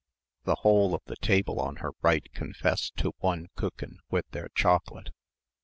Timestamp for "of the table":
0.95-1.59